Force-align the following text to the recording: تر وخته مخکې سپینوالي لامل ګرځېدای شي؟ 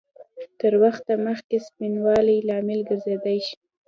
تر 0.59 0.73
وخته 0.83 1.13
مخکې 1.27 1.57
سپینوالي 1.67 2.37
لامل 2.47 2.79
ګرځېدای 2.89 3.37
شي؟ 3.45 3.55